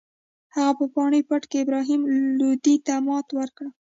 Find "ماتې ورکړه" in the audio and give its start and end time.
3.05-3.69